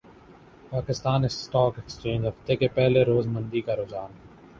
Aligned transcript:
Pakistan 0.71 1.25
stock 1.25 1.73
exchange 1.77 2.25
ہفتے 2.27 2.55
کے 2.55 2.67
پہلے 2.75 3.03
روز 3.05 3.27
مندی 3.27 3.61
کا 3.61 3.75
رحجان 3.75 4.11